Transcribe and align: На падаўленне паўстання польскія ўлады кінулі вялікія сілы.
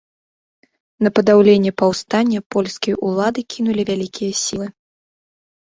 На 1.07 1.11
падаўленне 1.17 1.71
паўстання 1.81 2.39
польскія 2.57 2.95
ўлады 3.11 3.39
кінулі 3.57 3.81
вялікія 3.93 4.31
сілы. 4.43 4.67